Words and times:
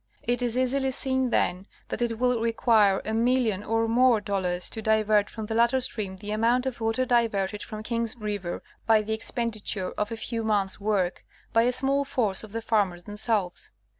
It 0.23 0.41
is 0.41 0.57
easily 0.57 0.89
seen, 0.89 1.29
then, 1.29 1.67
that 1.89 2.01
it 2.01 2.17
will 2.17 2.41
require 2.41 3.03
a 3.05 3.13
million 3.13 3.63
or 3.63 3.87
more 3.87 4.19
dollars 4.19 4.67
to 4.71 4.81
divert 4.81 5.29
from 5.29 5.45
the 5.45 5.53
latter 5.53 5.77
sti'eam 5.77 6.17
the 6.19 6.31
amount 6.31 6.65
of 6.65 6.81
water 6.81 7.05
diverted 7.05 7.61
from 7.61 7.81
Irrigation 7.85 7.97
in 7.97 8.05
California. 8.07 8.39
283 8.39 8.61
King's 8.63 8.63
river 8.63 8.63
by 8.87 9.01
the 9.03 9.13
expenditure 9.13 9.91
of 9.99 10.11
a 10.11 10.17
few 10.17 10.41
months' 10.43 10.79
work, 10.81 11.23
by 11.53 11.61
a 11.61 11.71
small 11.71 12.03
force 12.03 12.43
of 12.43 12.51
the 12.51 12.63
farmers 12.63 13.03
themselves. 13.03 13.71